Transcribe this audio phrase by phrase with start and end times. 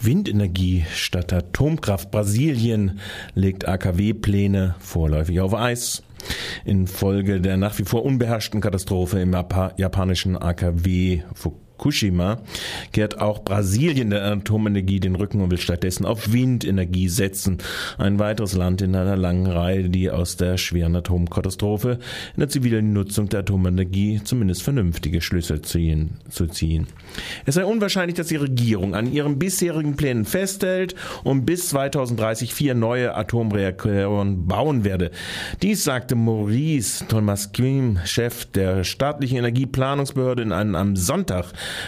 [0.00, 2.10] Windenergie statt Atomkraft.
[2.10, 3.00] Brasilien
[3.34, 6.02] legt AKW-Pläne vorläufig auf Eis.
[6.64, 9.32] Infolge der nach wie vor unbeherrschten Katastrophe im
[9.76, 12.38] japanischen AKW Fukushima Fukushima
[12.92, 17.58] kehrt auch Brasilien der Atomenergie den Rücken und will stattdessen auf Windenergie setzen.
[17.96, 21.98] Ein weiteres Land in einer langen Reihe, die aus der schweren Atomkatastrophe
[22.34, 26.86] in der zivilen Nutzung der Atomenergie zumindest vernünftige Schlüsse ziehen, zu ziehen.
[27.46, 32.74] Es sei unwahrscheinlich, dass die Regierung an ihren bisherigen Plänen festhält und bis 2030 vier
[32.74, 35.10] neue Atomreaktoren bauen werde.
[35.62, 41.46] Dies sagte Maurice Thomas-Kim, Chef der staatlichen Energieplanungsbehörde, in einem am Sonntag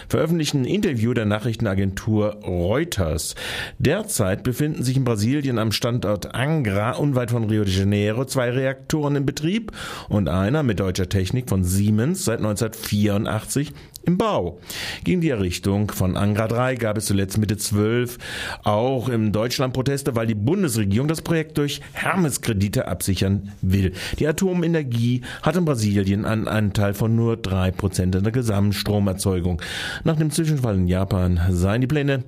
[0.08, 3.34] veröffentlichten Interview der Nachrichtenagentur Reuters.
[3.78, 9.16] Derzeit befinden sich in Brasilien am Standort Angra, unweit von Rio de Janeiro, zwei Reaktoren
[9.16, 9.72] in Betrieb
[10.08, 13.72] und einer mit deutscher Technik von Siemens seit 1984
[14.04, 14.58] im Bau.
[15.04, 18.18] Gegen die Errichtung von Angra 3 gab es zuletzt Mitte 12
[18.64, 23.92] auch in Deutschland Proteste, weil die Bundesregierung das Projekt durch Hermes-Kredite absichern will.
[24.18, 29.62] Die Atomenergie hat in Brasilien einen Anteil von nur drei Prozent in der Gesamtstromerzeugung.
[30.04, 32.24] Nach dem Zwischenfall in Japan seien die Pläne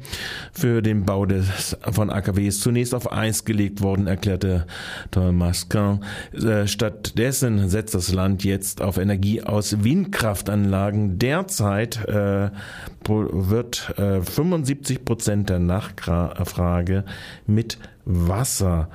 [0.52, 4.66] für den Bau des, von AKWs zunächst auf Eis gelegt worden, erklärte
[5.10, 6.04] Thomas Kahn.
[6.32, 11.18] Äh, stattdessen setzt das Land jetzt auf Energie aus Windkraftanlagen.
[11.18, 12.50] Derzeit Derzeit äh,
[13.08, 17.04] wird äh, 75 Prozent der Nachfrage
[17.46, 18.92] mit Wasserkraft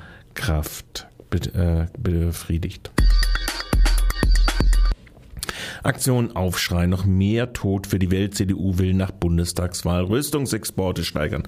[1.32, 2.92] äh, befriedigt.
[5.84, 8.36] Aktion Aufschrei, noch mehr Tod für die Welt.
[8.36, 11.44] CDU will nach Bundestagswahl Rüstungsexporte steigern.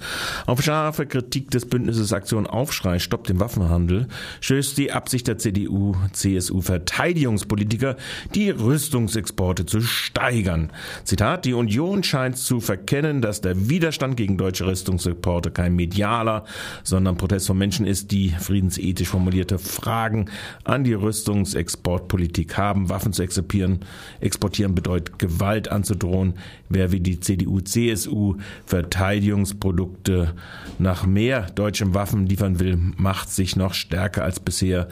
[0.46, 4.08] Auf scharfe Kritik des Bündnisses Aktion Aufschrei stoppt den Waffenhandel
[4.40, 7.96] stößt die Absicht der CDU, CSU Verteidigungspolitiker,
[8.36, 10.72] die Rüstungsexporte zu steigern.
[11.04, 16.46] Zitat, die Union scheint zu verkennen, dass der Widerstand gegen deutsche Rüstungsexporte kein medialer,
[16.84, 20.30] sondern Protest von Menschen ist, die friedensethisch formulierte Fragen
[20.64, 23.80] an die Rüstungsexportpolitik haben, Waffen zu exportieren,
[24.22, 26.36] Exportieren bedeutet Gewalt anzudrohen.
[26.70, 30.34] Wer wie die CDU, CSU Verteidigungsprodukte
[30.80, 34.88] nach mehr deutschen Waffen liefern will, macht sich noch stärker als bisher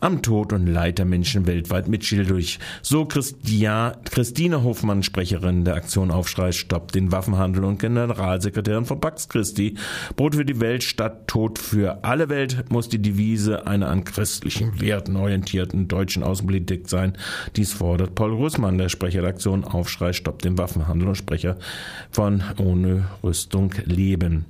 [0.00, 2.58] am Tod und Leid der Menschen weltweit mitschuldig.
[2.82, 9.28] So Christia, Christine Hofmann, Sprecherin der Aktion Aufschrei, stoppt den Waffenhandel und Generalsekretärin von Pax
[9.28, 9.76] Christi.
[10.16, 14.80] Brot für die Welt statt Tod für alle Welt muss die Devise einer an christlichen
[14.80, 17.16] Werten orientierten deutschen Außenpolitik sein.
[17.56, 21.56] Dies fordert Paul Russmann Großmann, der Sprecher der Aktion Aufschrei stoppt den Waffenhandel und Sprecher
[22.12, 24.44] von Ohne Rüstung leben.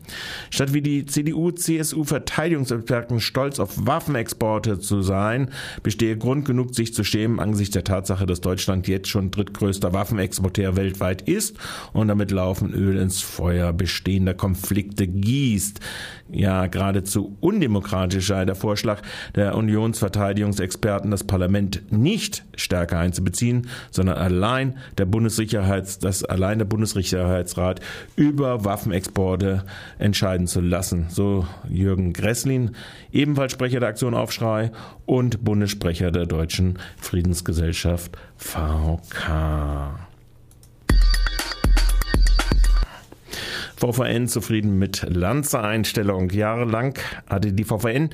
[0.51, 5.49] Statt wie die CDU, CSU Verteidigungsexperten stolz auf Waffenexporte zu sein,
[5.83, 10.77] bestehe Grund genug, sich zu schämen angesichts der Tatsache, dass Deutschland jetzt schon drittgrößter Waffenexporteur
[10.77, 11.57] weltweit ist
[11.95, 15.81] und damit laufen Öl ins Feuer bestehender Konflikte gießt.
[16.31, 19.01] Ja, geradezu undemokratisch sei der Vorschlag
[19.35, 26.65] der Unionsverteidigungsexperten, das Parlament nicht stärker einzubeziehen, sondern sondern allein der Bundessicherheits, das allein der
[26.65, 27.79] Bundessicherheitsrat
[28.17, 29.63] über Waffenexporte
[30.01, 31.07] entscheiden zu lassen.
[31.09, 32.73] So Jürgen Gresslin,
[33.13, 34.73] ebenfalls Sprecher der Aktion Aufschrei
[35.07, 40.12] und Bundessprecher der Deutschen Friedensgesellschaft VK.
[43.83, 46.31] VVN zufrieden mit Lanzer-Einstellung.
[46.31, 46.97] Jahrelang
[47.29, 48.11] hatte die VVN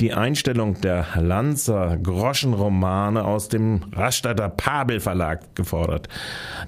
[0.00, 6.08] die Einstellung der Lanzer Groschenromane aus dem Rastatter Pabel Verlag gefordert.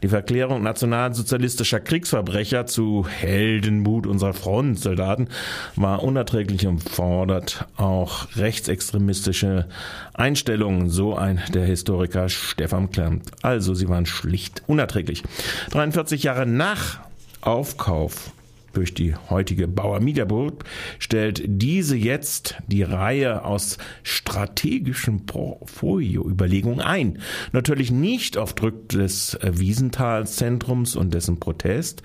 [0.03, 5.29] Die Verklärung nationalsozialistischer Kriegsverbrecher zu Heldenmut unserer Frontsoldaten
[5.75, 9.67] war unerträglich und fordert auch rechtsextremistische
[10.13, 13.31] Einstellungen, so ein der Historiker Stefan Klemmt.
[13.41, 15.23] Also sie waren schlicht unerträglich.
[15.71, 17.01] 43 Jahre nach
[17.41, 18.31] Aufkauf
[18.73, 20.65] durch die heutige Bauer Group
[20.99, 27.19] stellt diese jetzt die Reihe aus strategischen Portfolio-Überlegungen ein.
[27.53, 32.03] Natürlich nicht auf Druck des Wiesenthal-Zentrums und dessen Protest,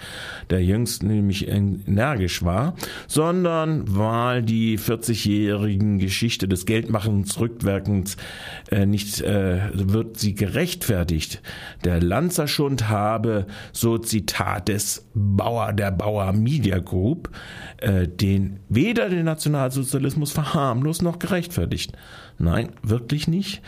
[0.49, 2.75] der jüngst nämlich energisch war,
[3.07, 8.17] sondern weil die 40-jährigen Geschichte des Geldmachens rückwirkend
[8.69, 11.41] äh, nicht äh, wird sie gerechtfertigt.
[11.83, 17.29] Der Lanzerschund habe, so Zitat des Bauer, der Bauer Media Media Group,
[17.77, 21.93] äh, den weder den Nationalsozialismus verharmlost noch gerechtfertigt.
[22.39, 23.61] Nein, wirklich nicht.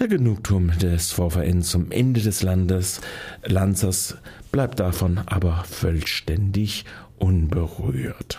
[0.00, 3.00] Der Genugtuung des VVN zum Ende des Landes,
[3.44, 4.16] Lanzers
[4.50, 6.84] bleibt davon aber vollständig
[7.18, 8.38] unberührt.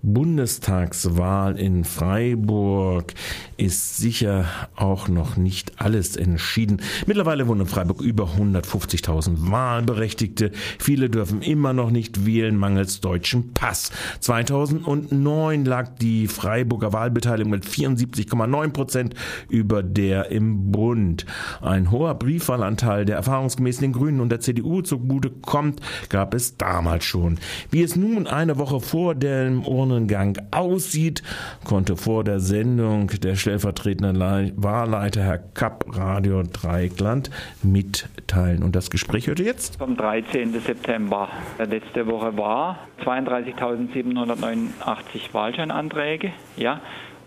[0.00, 3.12] Bundestagswahl in Freiburg.
[3.56, 4.46] Ist sicher
[4.76, 6.80] auch noch nicht alles entschieden.
[7.06, 10.50] Mittlerweile wohnen in Freiburg über 150.000 Wahlberechtigte.
[10.78, 13.90] Viele dürfen immer noch nicht wählen, mangels deutschen Pass.
[14.20, 19.14] 2009 lag die Freiburger Wahlbeteiligung mit 74,9 Prozent
[19.48, 21.26] über der im Bund.
[21.60, 27.04] Ein hoher Briefwahlanteil, der erfahrungsgemäß den Grünen und der CDU zugute kommt, gab es damals
[27.04, 27.38] schon.
[27.70, 31.22] Wie es nun eine Woche vor dem Urnengang aussieht,
[31.64, 37.28] konnte vor der Sendung der stellvertretende Wahlleiter Herr Kapp Radio Dreieckland
[37.62, 38.62] mitteilen.
[38.62, 39.76] Und das Gespräch ihr jetzt?
[39.76, 40.58] Vom 13.
[40.60, 41.28] September.
[41.58, 46.80] Letzte Woche war 32.789 Wahlscheinanträge, ja,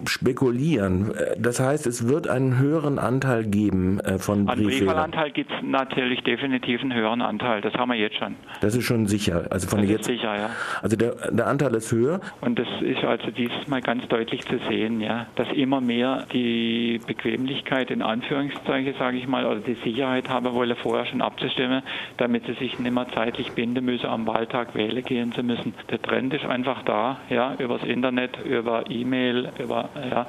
[0.07, 5.51] spekulieren, äh, das heißt, es wird einen höheren Anteil geben äh, von An Briefwahlanteil gibt
[5.51, 7.61] es natürlich definitiv einen höheren Anteil.
[7.61, 8.37] Das haben wir jetzt schon.
[8.61, 9.49] Das ist schon sicher.
[9.51, 10.05] Also von das jetzt.
[10.05, 10.51] sicher, ja.
[10.81, 12.21] Also der, der Anteil ist höher.
[12.41, 17.01] Und das ist also dieses Mal ganz deutlich zu sehen, ja, dass immer mehr die
[17.05, 21.83] Bequemlichkeit in Anführungszeichen, sage ich mal, oder die Sicherheit Sicherheit haben wollen, vorher schon abzustimmen,
[22.19, 25.75] damit sie sich nicht mehr zeitlich binden müssen, am Wahltag wählen gehen zu müssen.
[25.91, 30.27] Der Trend ist einfach da, ja, übers Internet, über E-Mail, über, ja,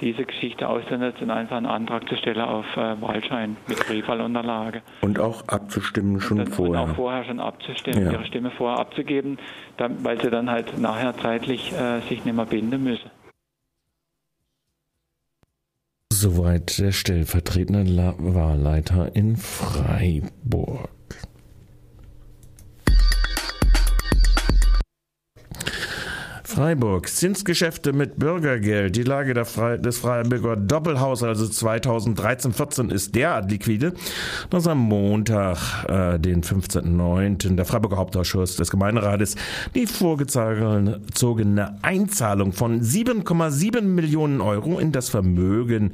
[0.00, 4.80] diese Geschichte auszunutzen und einfach einen Antrag zu stellen auf äh, Wahlschein mit Briefwahlunterlage.
[5.02, 6.82] Und auch abzustimmen schon und dann, vorher.
[6.84, 8.12] Und auch vorher schon abzustimmen, ja.
[8.12, 9.38] ihre Stimme vorher abzugeben,
[9.76, 13.10] dann, weil sie dann halt nachher zeitlich äh, sich nicht mehr binden müssen.
[16.22, 20.90] Soweit der stellvertretende Wahlleiter in Freiburg.
[26.60, 27.08] Freiburg.
[27.08, 28.94] Zinsgeschäfte mit Bürgergeld.
[28.94, 33.94] Die Lage des Freiburger Doppelhaus, also 2013-14, ist derart liquide,
[34.50, 39.36] dass am Montag, äh, den 15.09., der Freiburger Hauptausschuss des Gemeinderates
[39.74, 45.92] die vorgezogene Einzahlung von 7,7 Millionen Euro in das Vermögen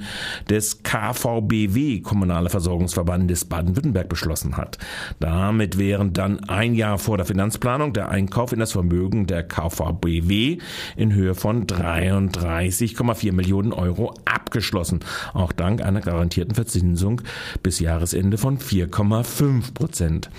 [0.50, 4.78] des KVBW, Kommunale Versorgungsverbandes Baden-Württemberg, beschlossen hat.
[5.20, 10.55] Damit wären dann ein Jahr vor der Finanzplanung der Einkauf in das Vermögen der KVBW
[10.96, 15.00] in Höhe von 33,4 Millionen Euro abgeschlossen.
[15.34, 17.22] Auch dank einer garantierten Verzinsung
[17.62, 20.30] bis Jahresende von 4,5 Prozent.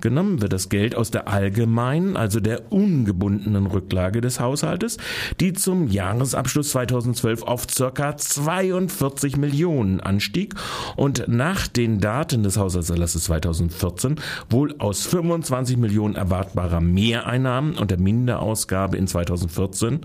[0.00, 4.96] Genommen wird das Geld aus der allgemeinen, also der ungebundenen Rücklage des Haushaltes,
[5.40, 8.16] die zum Jahresabschluss 2012 auf ca.
[8.16, 10.54] 42 Millionen anstieg
[10.96, 14.16] und nach den Daten des Haushaltserlasses 2014
[14.50, 20.00] wohl aus 25 Millionen erwartbarer Mehreinnahmen und der Minderausgabe in 2014 2014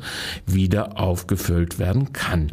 [0.46, 2.52] wieder aufgefüllt werden kann.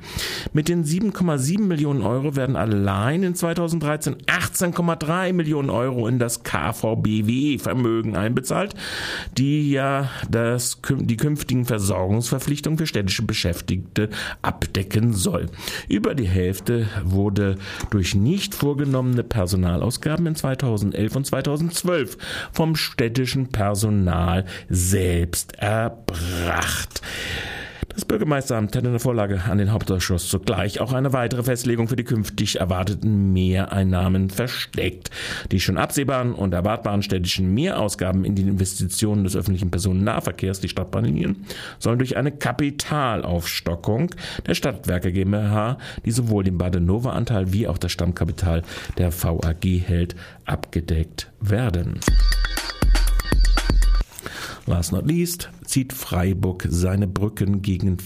[0.52, 8.16] Mit den 7,7 Millionen Euro werden allein in 2013 18,3 Millionen Euro in das KVBW-Vermögen
[8.16, 8.74] einbezahlt,
[9.38, 14.10] die ja das, die künftigen Versorgungsverpflichtungen für städtische Beschäftigte
[14.42, 15.46] abdecken soll.
[15.88, 17.56] Über die Hälfte wurde
[17.90, 22.18] durch nicht vorgenommene Personalausgaben in 2011 und 2012
[22.52, 26.89] vom städtischen Personal selbst erbracht
[28.10, 32.02] Bürgermeisteramt hat in der Vorlage an den Hauptausschuss zugleich auch eine weitere Festlegung für die
[32.02, 35.12] künftig erwarteten Mehreinnahmen versteckt.
[35.52, 41.46] Die schon absehbaren und erwartbaren städtischen Mehrausgaben in die Investitionen des öffentlichen Personennahverkehrs, die Stadtbahnlinien,
[41.78, 44.10] sollen durch eine Kapitalaufstockung
[44.44, 48.62] der Stadtwerke GmbH, die sowohl den Badenova-Anteil wie auch das Stammkapital
[48.98, 52.00] der VAG hält, abgedeckt werden.
[54.66, 57.98] Last not least zieht Freiburg seine Brücken gegen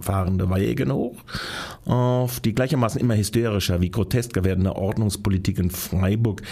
[0.00, 1.16] fahrende Wagen hoch.
[1.84, 6.42] Auf die gleichermaßen immer hysterischer wie grotesker werdende Ordnungspolitik in Freiburg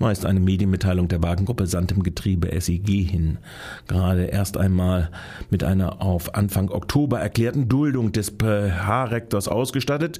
[0.00, 3.38] weist eine Medienmitteilung der Wagengruppe Sand im Getriebe SEG hin.
[3.86, 5.10] Gerade erst einmal
[5.48, 10.18] mit einer auf Anfang Oktober erklärten Duldung des PH-Rektors ausgestattet,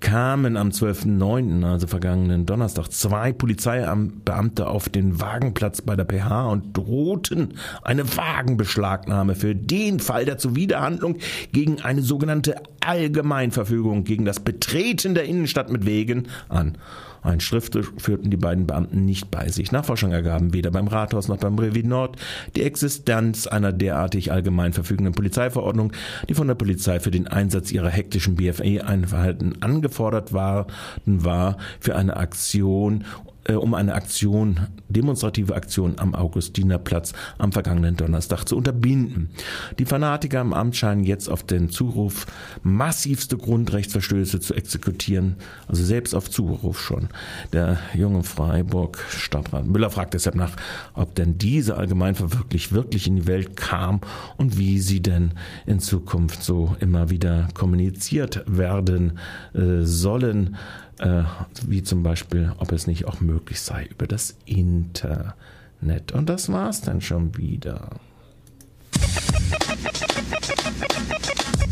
[0.00, 6.74] kamen am 12.09., also vergangenen Donnerstag, zwei Polizeibeamte auf den Wagenplatz bei der PH und
[6.74, 11.18] drohten eine Wagenbeschlagnahme für den Fall der Zuwiderhandlung
[11.52, 16.78] gegen eine sogenannte Allgemeinverfügung Beleidigung gegen das Betreten der Innenstadt mit Wegen an.
[17.22, 19.72] Ein Schriftstück führten die beiden Beamten nicht bei sich.
[19.72, 22.16] Nachforschungen ergaben weder beim Rathaus noch beim Brevi Nord
[22.56, 25.92] die Existenz einer derartig allgemein verfügenden Polizeiverordnung,
[26.28, 30.66] die von der Polizei für den Einsatz ihrer hektischen BFE-Einverhalten angefordert waren,
[31.04, 33.04] war für eine Aktion
[33.44, 39.30] äh, um eine Aktion, demonstrative Aktion am Augustinerplatz am vergangenen Donnerstag zu unterbinden.
[39.78, 42.26] Die Fanatiker im Amt scheinen jetzt auf den Zuruf
[42.62, 47.08] massivste Grundrechtsverstöße zu exekutieren, also selbst auf Zuruf schon.
[47.52, 50.56] Der junge Freiburg Stadtrat Müller fragt deshalb nach,
[50.94, 54.00] ob denn diese Allgemeinverwirklichung wirklich wirklich in die Welt kam
[54.36, 55.32] und wie sie denn
[55.66, 59.18] in Zukunft so immer wieder kommuniziert werden
[59.54, 60.56] äh, sollen
[61.00, 61.24] äh,
[61.66, 66.12] wie zum Beispiel, ob es nicht auch möglich sei über das Internet.
[66.12, 67.90] Und das war's dann schon wieder.